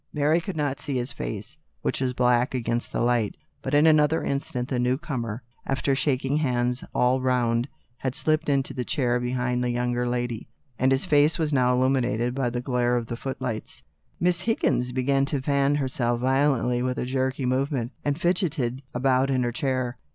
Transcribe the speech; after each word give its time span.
Mary 0.13 0.41
could 0.41 0.57
not 0.57 0.79
see 0.81 0.97
his 0.97 1.11
face, 1.11 1.55
which 1.83 2.01
was 2.01 2.11
black 2.11 2.55
against 2.55 2.91
the 2.91 3.01
light. 3.01 3.37
In 3.71 3.85
another 3.85 4.23
instant 4.23 4.67
the 4.67 4.79
man, 4.79 5.39
after 5.67 5.93
shaking 5.93 6.37
hands 6.37 6.83
all 6.95 7.21
round, 7.21 7.67
had 7.97 8.15
slipped 8.15 8.49
into 8.49 8.73
the 8.73 8.83
chair 8.83 9.19
behind 9.19 9.63
the 9.63 9.69
younger 9.69 10.07
lady, 10.09 10.47
and 10.79 10.91
his 10.91 11.05
face 11.05 11.37
was 11.37 11.53
now 11.53 11.71
illuminated 11.75 12.33
by 12.33 12.49
the 12.49 12.61
glare 12.61 12.97
of 12.97 13.05
the 13.05 13.15
footlights. 13.15 13.83
Miss 14.19 14.41
Higgins 14.41 14.91
began 14.91 15.23
to 15.25 15.39
fan 15.39 15.75
herself 15.75 16.19
violently 16.19 16.81
with 16.81 16.97
a 16.97 17.05
jerky 17.05 17.45
movement, 17.45 17.91
and 18.03 18.19
fidgetted 18.19 18.81
about 18.95 19.29
in 19.29 19.43
her 19.43 19.51
chair. 19.51 19.99